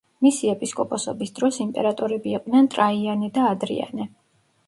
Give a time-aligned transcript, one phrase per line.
[0.25, 4.09] მისი ეპისკოპოსობის დროს იმპერატორები იყვნენ ტრაიანე და ადრიანე.